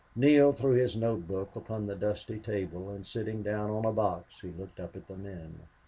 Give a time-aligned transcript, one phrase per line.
[0.15, 4.39] Neale threw his note book upon the dusty table and, sitting down on the box,
[4.41, 5.59] he looked up at the men.